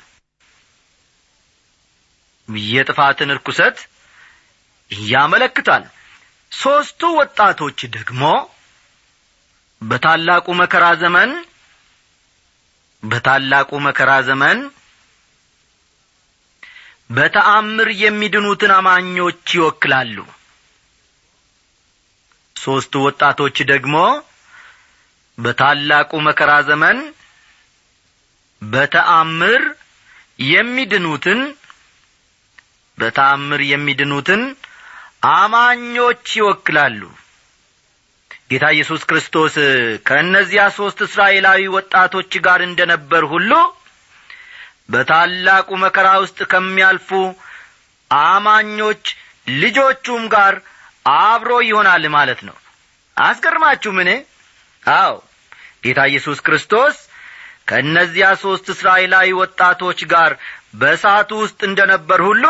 የጥፋትን 2.69 3.31
ርኩሰት 3.37 3.79
ያመለክታል 5.11 5.85
ሦስቱ 6.53 7.01
ወጣቶች 7.19 7.79
ደግሞ 7.97 8.23
በታላቁ 9.83 10.47
መከራ 10.61 10.85
ዘመን 11.03 11.31
በታላቁ 13.03 13.71
መከራ 13.87 14.13
ዘመን 14.29 14.59
በተአምር 17.11 17.89
የሚድኑትን 18.01 18.73
አማኞች 18.77 19.43
ይወክላሉ። 19.57 20.17
ሦስቱ 22.57 23.03
ወጣቶች 23.07 23.57
ደግሞ 23.71 23.97
በታላቁ 25.39 26.11
መከራ 26.29 26.53
ዘመን 26.69 26.99
በተአምር 28.63 29.63
የሚድኑትን 30.47 31.41
በተአምር 32.99 33.61
የሚድኑትን 33.71 34.43
አማኞች 35.23 36.25
ይወክላሉ። 36.39 37.01
ጌታ 38.51 38.65
ኢየሱስ 38.75 39.03
ክርስቶስ 39.11 39.55
ከእነዚያ 40.09 40.65
ሦስት 40.77 40.99
እስራኤላዊ 41.07 41.63
ወጣቶች 41.77 42.33
ጋር 42.47 42.61
እንደ 42.67 42.81
ነበር 42.93 43.23
ሁሉ 43.33 43.53
በታላቁ 44.91 45.69
መከራ 45.85 46.09
ውስጥ 46.25 46.39
ከሚያልፉ 46.53 47.09
አማኞች 48.11 49.05
ልጆቹም 49.63 50.23
ጋር 50.35 50.55
አብሮ 51.21 51.51
ይሆናል 51.69 52.05
ማለት 52.17 52.41
ነው። 52.49 52.57
አስገርማችሁ 53.17 53.93
ምን 53.99 54.09
አዎ 54.83 55.15
ጌታ 55.85 56.01
ኢየሱስ 56.11 56.39
ክርስቶስ 56.47 56.97
ከእነዚያ 57.69 58.27
ሦስት 58.43 58.67
እስራኤላዊ 58.75 59.29
ወጣቶች 59.41 60.01
ጋር 60.13 60.33
በእሳቱ 60.81 61.31
ውስጥ 61.43 61.61
እንደ 61.69 61.81
ነበር 61.93 62.21
ሁሉ 62.29 62.45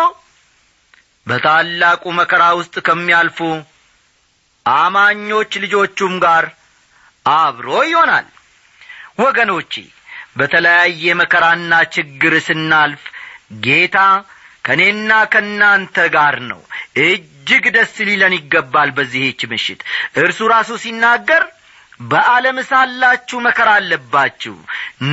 በታላቁ 1.27 2.03
መከራ 2.19 2.43
ውስጥ 2.59 2.75
ከሚያልፉ 2.87 3.39
አማኞች 4.67 5.53
ልጆቹም 5.65 6.15
ጋር 6.25 6.45
አብሮ 7.27 7.69
ይሆናል። 7.91 8.27
ወገኖቼ 9.19 9.73
በተለያየ 10.39 11.15
መከራና 11.21 11.73
ችግር 11.95 12.35
ስናልፍ 12.47 13.03
ጌታ 13.65 13.99
ከእኔና 14.65 15.11
ከእናንተ 15.33 15.97
ጋር 16.17 16.37
ነው። 16.51 16.61
እጅግ 17.05 17.65
ደስ 17.77 17.95
ሊለን 18.09 18.35
ይገባል 18.39 18.91
በዚህች 18.97 19.41
ምሽት። 19.53 19.81
እርሱ 20.23 20.49
ራሱ 20.55 20.71
ሲናገር 20.85 21.45
በዓለም 22.05 22.59
ሳላችሁ 22.71 23.39
መከራ 23.47 23.69
አለባችሁ። 23.81 24.57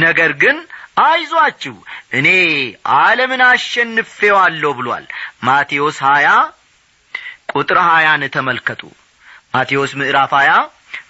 ነገር 0.03 0.31
ግን 0.41 0.57
አይዟችሁ 0.97 1.75
እኔ 2.11 2.27
ዓለምን 2.97 3.41
አሸንፌዋለሁ 3.45 4.71
ብሏል። 4.73 5.05
ማቴዎስ 5.47 5.97
ሀያ 6.07 6.27
ቁጥር 7.53 7.77
ሀያን 7.87 8.23
ተመልከቱ። 8.35 8.81
ማቴዎስ 9.53 9.91
ምዕራፍ 9.99 10.31
ሀያ 10.39 10.51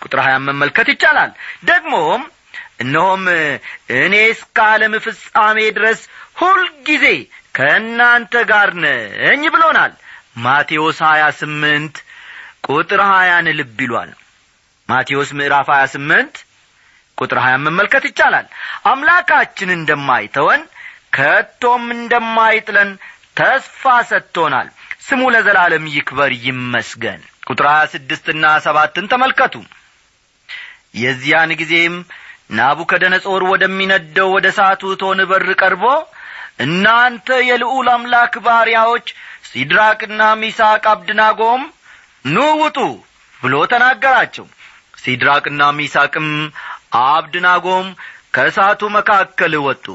ቁጥር 0.04 0.20
ሀያን 0.26 0.46
መመልከት 0.50 0.88
ይቻላል። 0.94 1.32
ደግሞም 1.66 2.22
እነሆም 2.80 3.24
እኔ 3.98 4.16
እስከ 4.32 4.58
ዓለም 4.70 4.94
ፍጻሜ 5.06 5.60
ድረስ 5.78 6.00
ሁልጊዜ 6.40 7.06
ከእናንተ 7.56 8.34
ጋር 8.52 8.70
ነኝ 8.84 9.42
ብሎናል። 9.56 9.94
ማቴዎስ 10.46 11.00
ሀያ 11.08 11.24
ስምንት 11.40 11.96
ቁጥር 12.68 13.02
ሀያን 13.12 13.48
ልብ 13.60 13.80
ይሏል። 13.86 14.12
ማቴዎስ 14.90 15.30
ምዕራፍ 15.38 15.68
ሀያ 15.74 15.84
ስምንት 15.94 16.36
ቁጥር 17.24 17.40
ሀያ 17.44 17.56
መመልከት 17.66 18.04
ይቻላል። 18.10 18.48
አምላካችን 18.92 19.70
እንደማይተወን 19.78 20.62
ከቶም 21.16 21.86
እንደማይጥለን 21.96 22.92
ተስፋ 23.40 23.82
ሰጥቶናል። 24.10 24.68
ስሙ 25.06 25.22
ለዘላለም 25.34 25.86
ይክበር 25.96 26.32
ይመስገን። 26.46 27.22
ቁጥር 27.48 27.66
ሀያ 27.72 27.86
ስድስትና 27.94 28.46
ሰባትን 28.66 29.06
ተመልከቱ። 29.14 29.56
የዚያን 30.96 31.52
ጊዜም 31.62 31.96
ናቡከደነጾር 32.58 33.44
ወደሚነደው 33.52 34.28
ወደ 34.36 34.48
ሳቱ 34.58 34.92
እቶን 34.94 35.20
በር 35.30 35.48
ቀርቦ 35.62 35.84
እናንተ 36.66 37.28
የልዑል 37.48 37.88
አምላክ 37.94 38.34
ባሪያዎች 38.46 39.08
ሲድራቅና 39.50 40.22
ሚሳቅ 40.42 40.84
አብድናጎም 40.92 41.64
ኑ 42.26 42.44
ውጡ 42.62 42.78
ብሎ 43.42 43.56
ተናገራቸው። 43.72 44.46
ሲድራቅና 45.02 45.62
ሚሳቅም 45.80 46.28
አብድናጎም 47.02 47.88
ከእሳቱ 48.36 48.82
መካከል 48.96 49.54
ወጡ። 49.66 49.86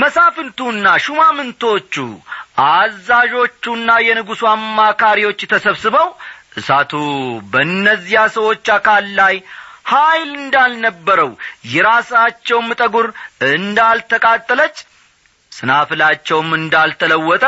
መሳፍንቱና 0.00 0.86
ሹማምንቶቹ 1.04 1.94
አዛዦቹና 2.68 3.90
የንጉሡ 4.06 4.42
አማካሪዎች 4.52 5.40
ተሰብስበው 5.52 6.08
እሳቱ 6.58 6.92
በእነዚያ 7.52 8.20
ሰዎች 8.36 8.66
አካል 8.76 9.06
ላይ 9.18 9.34
ኀይል 9.90 10.30
እንዳልነበረው 10.38 11.30
የራሳቸውም 11.74 12.68
ጠጒር 12.80 13.06
እንዳልተቃጠለች 13.52 14.76
ስናፍላቸውም 15.52 16.50
እንዳልተለወጠ 16.58 17.44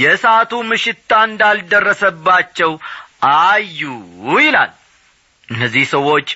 የእሳቱ 0.00 0.52
ምሽታ 0.70 1.12
እንዳልደረሰባቸው 1.28 2.72
አዩ 3.32 3.80
ይላል 4.38 4.72
እነዚህ 5.52 5.84
ሰዎች 5.94 6.28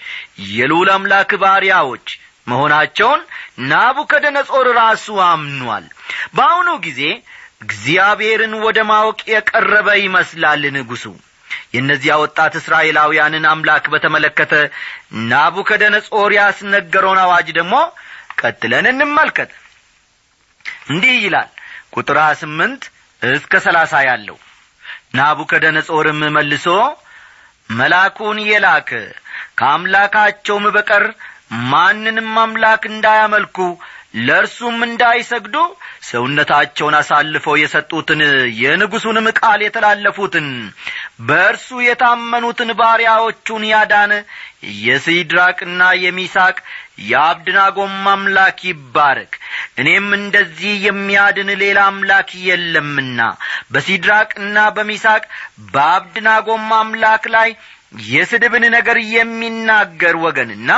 የልዑል 0.50 0.88
አምላክ 0.94 1.30
ባሪያዎች 1.42 2.06
መሆናቸውን 2.46 3.20
ናቡከደነጾር 3.70 4.66
ራሱ 4.78 5.06
አምኗል። 5.26 5.86
በአሁኑ 6.34 6.68
ጊዜ 6.84 7.00
እግዚአብሔርን 7.62 8.54
ወደ 8.64 8.78
ማወቅ 8.90 9.18
የቀረበ 9.32 9.88
ይመስላል 10.02 10.62
ንጉሡ። 10.76 11.04
የእነዚያ 11.74 12.14
ወጣት 12.22 12.54
እስራኤላውያንን 12.60 13.44
አምላክ 13.52 13.84
በተመለከተ 13.92 14.52
ናቡከደነጾር 15.30 16.32
ያስነገረውን 16.38 17.20
አዋጅ 17.24 17.48
ደግሞ 17.58 17.74
ቀጥለን 18.40 18.86
እንመልከት። 18.92 19.50
እንዲህ 20.90 21.16
ይላል 21.24 21.50
ቁጥር 21.96 22.18
ስምንት 22.40 22.82
እስከ 23.22 23.60
ሰላሳ 23.66 23.94
ያለው። 24.08 24.38
ናቡከደነጾርም 25.18 26.20
መልሶ 26.36 26.66
መልአኩን 27.70 28.38
የላክ 28.48 28.90
ከአምላካቸውም 29.58 30.66
በቀር 30.76 31.04
ማንንም 31.70 32.30
አምላክ 32.42 32.82
እንዳያመልኩ 32.90 33.56
ለእርሱም 34.20 34.78
እንዳይሰግዱ 34.86 35.56
ሰውነታቸውን 36.08 36.94
አሳልፈው 36.98 37.54
የሰጡትን 37.60 38.20
የንጉሡንም 38.60 39.26
ቃል 39.40 39.60
የተላለፉትን 39.64 40.48
በእርሱ 41.28 41.68
የታመኑትን 41.86 42.70
ባሪያዎቹን 42.80 43.64
ያዳነ 43.72 44.12
የሲድራቅና 44.82 45.82
የሚሳቅ 46.04 46.56
የአብድናጎም 47.06 47.96
አምላክ 48.12 48.58
ይባረክ። 48.68 49.32
እኔም 49.80 50.08
እንደዚህ 50.18 50.74
የሚያድን 50.86 51.50
ሌላ 51.62 51.78
አምላክ 51.90 52.30
የለምና 52.46 53.20
በሲድራቅና 53.72 54.58
በሚሳቅ 54.76 55.22
በአብድናጎም 55.74 56.68
አምላክ 56.78 57.26
ላይ 57.36 57.50
የስድብን 58.10 58.64
ነገር 58.74 58.98
የሚናገር 59.16 60.14
ወገንና 60.24 60.70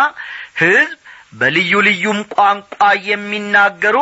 ሕዝብ 0.58 0.96
በልዩ 1.32 1.72
ልዩም 1.86 2.18
ቋንቋ 2.34 2.78
የሚናገሩ 3.08 3.96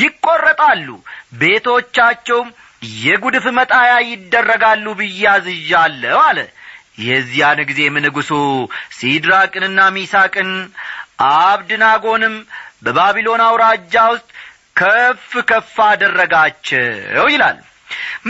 ይቈረጣሉ 0.00 0.88
ቤቶቻቸውም 1.40 2.48
የጉድፍ 3.00 3.46
መጣያ 3.58 3.92
ይደረጋሉ 4.10 4.86
ብያዝዣለሁ 5.00 6.18
አለ። 6.28 6.38
የዚያን 7.02 7.58
ጊዜም 7.68 7.96
ንጉሡ? 8.04 8.30
ሲድራቅንና 8.96 9.80
ሚሳቅን 9.96 10.50
አብድናጎንም 11.28 12.34
በባቢሎን 12.84 13.42
አውራጃ 13.46 13.94
ውስጥ 14.12 14.28
ከፍ 14.80 15.30
ከፍ 15.50 15.74
አደረጋቸው 15.86 17.26
ይላል። 17.34 17.58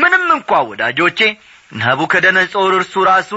ምንም 0.01 0.25
እንኳ 0.37 0.61
ወዳጆቼ 0.71 1.21
ናቡከደነጾር 1.73 2.73
እርሱ 2.79 2.95
ራሱ 3.11 3.33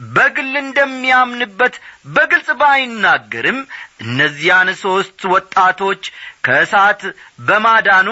በግል 0.00 0.52
እንደሚያምንበት 0.62 1.74
በግልጽ 2.14 2.48
ባይናገርም 2.60 3.58
እነዚያን 4.04 4.70
ሦስት 4.82 5.20
ወጣቶች 5.32 6.02
ከእሳት 6.46 7.02
በማዳኑ 7.46 8.08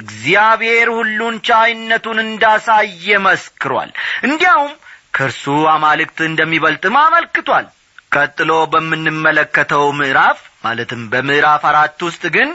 እግዚአብሔር 0.00 0.88
ሁሉን 0.96 1.36
ቻይነቱን 1.48 2.18
እንዳሳየ 2.24 3.18
መስክሯል። 3.26 3.90
እንዲያውም 4.22 4.74
ከእርሱ 5.14 5.44
አማልክት 5.74 6.18
እንደሚበልጥም 6.28 6.96
አመልክቷል። 7.02 7.66
ቀጥሎ 8.12 8.52
በምንመለከተው 8.72 9.84
ምዕራፍ 9.98 10.38
ማለትም 10.64 11.00
በምዕራፍ 11.12 11.62
አራት 11.70 11.98
ውስጥ 12.06 12.24
ግን 12.36 12.50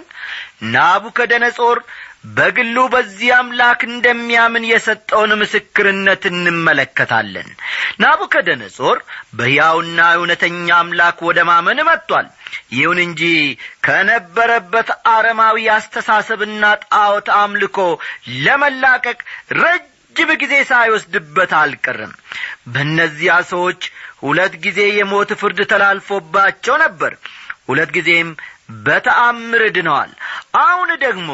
ናቡከደነጾር 0.76 1.78
በግሉ 2.24 2.78
በዚህ 2.94 3.30
አምላክ 3.38 3.80
እንደሚያምን 3.88 4.66
የሰጠውን 4.70 5.32
ምስክርነት 5.42 6.24
እንመለከታለን። 6.32 7.48
ናቡከደነጾር 8.02 8.98
በሕያውና 9.38 10.00
እውነተኛ 10.18 10.68
አምላክ 10.80 11.18
ወደ 11.30 11.40
ማመን 11.50 11.82
መጥቷል። 11.90 12.28
ይሁን 12.76 13.00
እንጂ 13.06 13.22
ከነበረበት 13.86 14.90
አረማዊ 15.14 15.66
አስተሳሰብና 15.76 16.64
ጣዖት 16.86 17.28
አምልኮ 17.40 17.78
ለመላቀቅ 18.46 19.20
ረጅም 19.62 20.32
ጊዜ 20.42 20.54
ሳይወስድበት 20.72 21.52
አልቀርም 21.62 22.14
በእነዚያ 22.74 23.34
ሰዎች 23.52 23.82
ሁለት 24.24 24.56
ጊዜ 24.66 24.80
የሞት 24.94 25.32
ፍርድ 25.42 25.60
ተላልፎባቸው 25.72 26.76
ነበር። 26.84 27.14
ሁለት 27.68 27.92
ጊዜም 27.96 28.30
በተአምር 28.86 29.64
ድነዋል። 29.76 30.12
አሁን 30.62 30.90
ደግሞ 31.04 31.30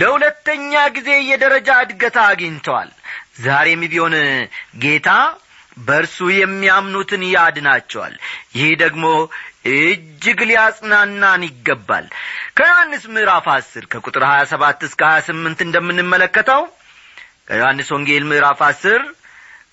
ለሁለተኛ 0.00 0.72
ጊዜ 0.96 1.10
የደረጃ 1.30 1.70
እድገት 1.84 2.18
አግኝተዋል። 2.24 2.90
ዛሬም 3.44 3.82
ቢሆን 3.92 4.14
ጌታ 4.82 5.08
በእርሱ 5.78 6.18
የሚያምኑትን 6.34 7.22
ያድናቸዋል። 7.30 8.14
ይህ 8.58 8.70
ደግሞ 8.82 9.06
እጅግ 9.72 10.40
ሊያጽናናን 10.48 11.42
ይገባል። 11.48 12.06
ከዮሐንስ 12.56 13.04
ምዕራፍ 13.14 13.46
አስር 13.54 13.84
ከቁጥር 13.92 14.24
ሀያ 14.30 14.42
ሰባት 14.52 14.80
እስከ 14.88 15.02
ሀያ 15.08 15.20
ስምንት 15.28 15.60
እንደምንመለከተው 15.66 16.62
ከዮሐንስ 17.48 17.88
ወንጌል 17.94 18.24
ምዕራፍ 18.30 18.60
አስር 18.68 19.00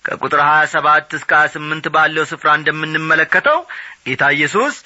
ከቁጥር 0.06 0.40
ሀያ 0.46 0.62
ሰባት 0.72 1.10
እስከ 1.18 1.30
ሀያ 1.38 1.48
ስምንት 1.54 1.84
ባለው 1.94 2.24
ስፍራ 2.30 2.48
እንደምንመለከተው 2.58 3.58
ጌታ 4.06 4.22
ኢየሱስ 4.36 4.76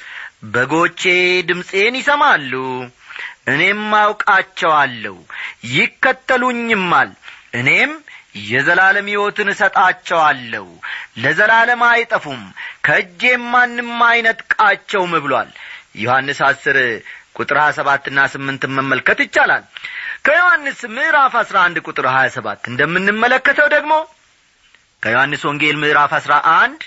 በጎቼ 0.43 1.03
ድምፄን 1.49 1.95
ይሰማሉ 2.01 2.53
እኔም 3.47 3.83
አውቃቸዋለሁ 3.99 5.17
ይከተሉኝማል 5.77 7.11
እኔም 7.61 7.93
የዘላለም 8.49 9.07
ሕይወትን 9.11 9.49
እሰጣቸዋለሁ። 9.53 10.67
ለዘላለም 11.19 11.83
አይጠፉም 11.89 12.43
ከእጄም 12.87 13.45
ማንም 13.53 13.93
አይነጥቃቸውም 14.09 15.13
ብሏል። 15.25 15.51
ዮሐንስ 16.03 16.41
አስር 16.49 16.77
ቁጥር 17.39 17.57
ሀያ 17.61 17.71
ሰባትና 17.79 18.19
ስምንትን 18.35 18.75
መመልከት 18.79 19.19
ይቻላል። 19.25 19.65
ከዮሐንስ 20.27 20.79
ምዕራፍ 20.97 21.35
አስራ 21.43 21.57
አንድ 21.67 21.79
ቁጥር 21.87 22.07
ሀያ 22.15 22.29
ሰባት 22.37 22.63
እንደምንመለከተው 22.71 23.69
ደግሞ 23.75 23.93
ከዮሐንስ 25.03 25.43
ወንጌል 25.49 25.77
ምዕራፍ 25.83 26.13
አስራ 26.19 26.35
አንድ 26.57 26.83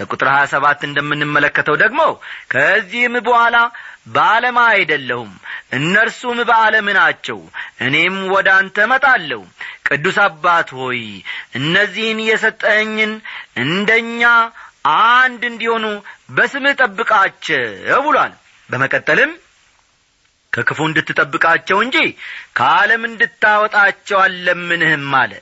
ከቁጥር 0.00 0.28
ሀያ 0.30 0.44
ሰባት 0.52 0.80
እንደምንመለከተው 0.86 1.76
ደግሞ 1.82 2.00
ከዚህም 2.52 3.16
በኋላ 3.26 3.56
በዓለም 4.08 4.58
አይደለሁም 4.66 5.32
እነርሱም 5.72 6.38
በዓለም 6.48 6.86
ናቸው 6.96 7.38
እኔም 7.80 8.16
ወደ 8.34 8.48
አንተ 8.56 8.86
መጣለሁ 8.92 9.42
ቅዱስ 9.88 10.18
አባት 10.24 10.68
ሆይ 10.78 11.02
እነዚህን 11.54 12.18
የሰጠኸኝን 12.28 13.12
እንደኛ 13.64 14.22
አንድ 14.94 15.42
እንዲሆኑ 15.48 15.86
በስምህ 16.30 16.74
ጠብቃቸው 16.80 17.64
ብሏል። 18.06 18.34
በመቀጠልም 18.68 19.32
ከክፉ 20.52 20.78
እንድትጠብቃቸው 20.88 21.78
እንጂ 21.84 21.96
ከዓለም 22.58 23.02
እንድታወጣቸው 23.08 24.18
አለምንህም 24.24 25.10
አለ። 25.20 25.32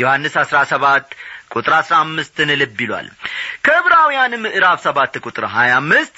ዮሐንስ 0.00 0.34
አሥራ 0.42 0.58
ሰባት 0.72 1.06
ቁጥር 1.50 1.72
አሥራ 1.76 1.94
አምስትን 2.04 2.50
ልብ 2.60 2.78
ይሏል። 2.84 3.08
ከዕብራውያን 3.64 4.34
ምዕራፍ 4.44 4.78
ሰባት 4.86 5.14
ቁጥር 5.24 5.44
ሀያ 5.54 5.72
አምስት 5.80 6.16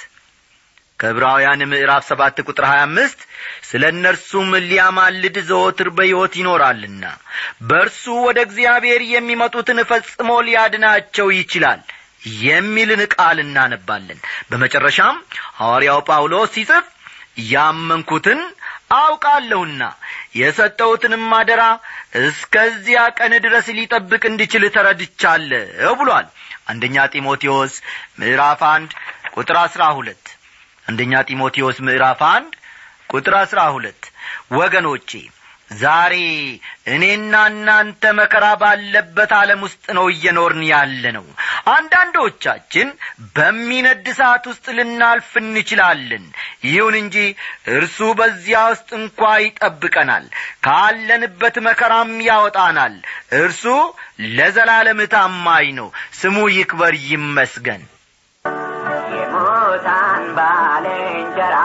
ከዕብራውያን 0.98 1.60
ምዕራፍ 1.70 2.02
ሰባት 2.08 2.36
ቁጥር 2.46 2.64
ሀያ 2.68 2.82
አምስት 2.86 3.20
ስለ 3.68 3.82
እነርሱም 3.92 4.50
ሊያማልድ 4.66 5.36
ዘወትር 5.48 5.88
በሕይወት 5.96 6.34
ይኖራልና 6.40 7.04
በእርሱ 7.68 8.04
ወደ 8.26 8.38
እግዚአብሔር 8.46 9.02
የሚመጡትን 9.12 9.80
ፈጽሞ 9.90 10.30
ሊያድናቸው 10.46 11.28
ይችላል 11.38 11.80
የሚልን 12.44 13.00
ቃል 13.14 13.38
እናነባለን። 13.44 14.18
በመጨረሻም 14.50 15.16
ሐዋርያው 15.58 16.00
ጳውሎስ 16.08 16.52
ሲጽፍ 16.56 16.86
ያመንኩትን 17.52 18.40
አውቃለሁና 18.94 19.82
የሰጠሁትንም 20.34 21.26
አደራ 21.38 21.62
እስከዚያ 22.22 23.00
ቀን 23.18 23.32
ድረስ 23.44 23.66
ሊጠብቅ 23.78 24.22
እንዲችል 24.30 24.64
ተረድቻለሁ 24.76 25.92
ብሏል። 26.00 26.26
አንደኛ 26.68 27.04
ጢሞቴዎስ 27.14 27.74
ምዕራፍ 28.20 28.62
አንድ 28.72 28.90
ቁጥር 29.34 29.56
አሥራ 29.62 29.84
ሁለት። 29.98 30.24
አንደኛ 30.86 31.22
ጢሞቴዎስ 31.28 31.78
ምዕራፍ 31.88 32.20
አንድ 32.30 32.52
ቁጥር 33.10 33.34
አሥራ 33.40 33.60
ሁለት። 33.76 34.02
ወገኖቼ 34.54 35.10
ዛሬ 35.78 36.14
እኔና 36.92 37.34
እናንተ 37.50 38.12
መከራ 38.18 38.46
ባለበት 38.60 39.32
ዓለም 39.38 39.60
ውስጥ 39.66 39.84
ነው 39.96 40.06
እየኖርን 40.12 40.62
ያለ 40.68 41.04
ነው 41.16 41.26
አንዳንዶቻችን 41.74 42.88
በሚነድ 43.36 44.06
ሰዓት 44.18 44.44
ውስጥ 44.50 44.66
ልናልፍ 44.78 45.30
እንችላለን። 45.42 46.24
ይሁን 46.68 46.96
እንጂ 47.00 47.16
እርሱ 47.76 47.98
በዚያ 48.18 48.60
ውስጥ 48.72 48.90
እንኳ 49.00 49.20
ይጠብቀናል። 49.44 50.26
ካለንበት 50.66 51.58
መከራም 51.68 52.12
ያወጣናል። 52.28 52.96
እርሱ 53.40 53.64
ለዘላለም 54.36 55.02
ታማኝ 55.14 55.68
ነው። 55.80 55.88
ስሙ 56.20 56.36
ይክበር 56.56 56.96
ይመስገን። 57.08 57.82
የሙታን 59.14 60.24
ባልንጀራ 60.36 61.56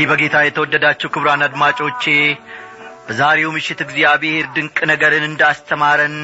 እንግዲህ 0.00 0.12
በጌታ 0.12 0.36
የተወደዳችሁ 0.44 1.08
ክቡራን 1.14 1.42
አድማጮቼ 1.46 2.02
በዛሬው 3.06 3.50
ምሽት 3.56 3.80
እግዚአብሔር 3.84 4.44
ድንቅ 4.54 4.78
ነገርን 4.90 5.24
እንዳስተማረን 5.26 6.14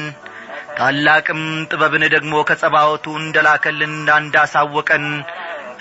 ታላቅም 0.77 1.41
ጥበብን 1.69 2.03
ደግሞ 2.15 2.33
ከጸባወቱ 2.47 3.05
እንደላከልን 3.19 3.93
እንዳሳወቀን 4.15 5.05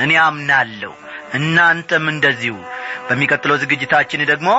እኔ 0.05 0.13
አምናለሁ። 0.25 0.93
እናንተም 1.39 2.05
እንደዚሁ። 2.13 2.57
በሚቀጥለው 3.07 3.59
ዝግጅታችን 3.63 4.27
ደግሞ 4.33 4.51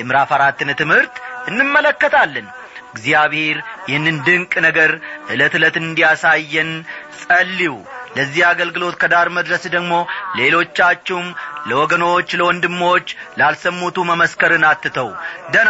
የምዕራፍ 0.00 0.32
አራትን 0.36 0.72
ትምህርት 0.80 1.14
እንመለከታለን። 1.50 2.48
እግዚአብሔር 2.92 3.60
ይህንን 3.88 4.18
ድንቅ 4.26 4.54
ነገር 4.66 4.92
ዕለት 5.30 5.56
ዕለት 5.60 5.78
እንዲያሳየን 5.82 6.72
ጸልዩ 7.20 7.74
ለዚህ 8.16 8.42
አገልግሎት 8.48 8.96
ከዳር 9.02 9.28
መድረስ 9.36 9.64
ደግሞ 9.74 9.92
ሌሎቻችሁም 10.36 11.26
ለወገኖች 11.68 12.28
ለወንድሞች 12.40 13.08
ላልሰሙቱ 13.38 14.04
መመስከርን 14.10 14.66
አትተው። 14.70 15.10
ደና 15.50 15.68